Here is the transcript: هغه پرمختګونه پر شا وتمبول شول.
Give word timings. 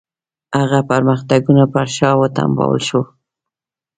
هغه 0.57 0.79
پرمختګونه 0.91 1.63
پر 1.73 1.87
شا 1.95 2.09
وتمبول 2.21 2.79
شول. 2.87 3.05